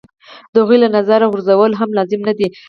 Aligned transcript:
د 0.53 0.55
هغوی 0.61 0.77
له 0.83 0.89
نظره 0.97 1.25
غورځول 1.31 1.71
هم 1.79 1.89
لازم 1.97 2.21
نه 2.27 2.33
دي. 2.37 2.47